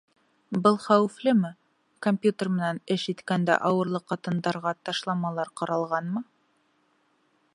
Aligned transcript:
Был 0.67 0.77
хәүефлеме, 0.85 1.51
компьютер 2.07 2.49
менән 2.55 2.79
эш 2.95 3.03
иткәндә 3.13 3.59
ауырлы 3.71 4.03
ҡатындарға 4.13 4.75
ташламалар 4.89 5.55
ҡаралғанмы? 5.63 6.25